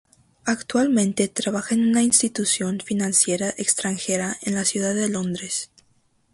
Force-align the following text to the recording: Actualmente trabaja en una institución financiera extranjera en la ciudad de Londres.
Actualmente 0.45 1.27
trabaja 1.27 1.75
en 1.75 1.87
una 1.87 2.01
institución 2.01 2.79
financiera 2.79 3.53
extranjera 3.59 4.35
en 4.41 4.55
la 4.55 4.65
ciudad 4.65 4.95
de 4.95 5.09
Londres. 5.09 5.69